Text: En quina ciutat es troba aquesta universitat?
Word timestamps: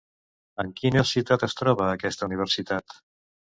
En 0.63 0.71
quina 0.81 1.03
ciutat 1.09 1.45
es 1.49 1.55
troba 1.61 1.87
aquesta 1.99 2.33
universitat? 2.33 3.01